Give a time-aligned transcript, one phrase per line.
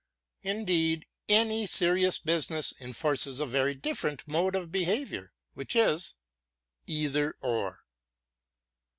[0.41, 6.15] Indeed, any serious business enforces a very different mode of behavior which is:
[6.89, 7.85] eitherŌĆö or.